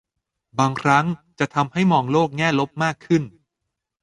[0.59, 1.05] บางครั้ง
[1.39, 3.23] จะทำให้มองโลกแง่ลบมากขึ้น